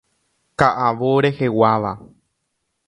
[0.59, 1.93] Ka'avo reheguáva.